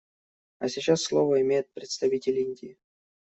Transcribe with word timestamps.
А 0.57 0.67
сейчас 0.67 1.03
слово 1.03 1.41
имеет 1.41 1.71
представитель 1.73 2.39
Индии. 2.39 2.75